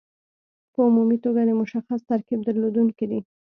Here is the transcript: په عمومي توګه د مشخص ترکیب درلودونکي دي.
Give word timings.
په 0.73 0.79
عمومي 0.87 1.17
توګه 1.25 1.41
د 1.45 1.51
مشخص 1.61 1.99
ترکیب 2.09 2.39
درلودونکي 2.43 3.05
دي. 3.11 3.19